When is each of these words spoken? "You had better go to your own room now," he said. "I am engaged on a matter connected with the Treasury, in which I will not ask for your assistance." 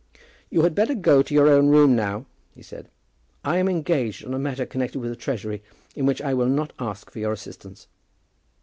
"You 0.49 0.63
had 0.63 0.73
better 0.73 0.95
go 0.95 1.21
to 1.21 1.31
your 1.35 1.47
own 1.47 1.67
room 1.67 1.95
now," 1.95 2.25
he 2.55 2.63
said. 2.63 2.89
"I 3.45 3.57
am 3.57 3.67
engaged 3.69 4.25
on 4.25 4.33
a 4.33 4.39
matter 4.39 4.65
connected 4.65 4.97
with 4.97 5.11
the 5.11 5.15
Treasury, 5.15 5.61
in 5.95 6.07
which 6.07 6.23
I 6.23 6.33
will 6.33 6.49
not 6.49 6.73
ask 6.79 7.11
for 7.11 7.19
your 7.19 7.33
assistance." 7.33 7.85